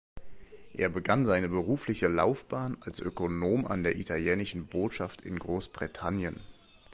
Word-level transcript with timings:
Er 0.73 0.89
begann 0.89 1.27
seine 1.27 1.47
berufliche 1.47 2.07
Laufbahn 2.07 2.75
als 2.81 2.99
Ökonom 3.01 3.67
an 3.67 3.83
der 3.83 3.97
italienischen 3.97 4.65
Botschaft 4.65 5.21
in 5.21 5.37
Großbritannien. 5.37 6.39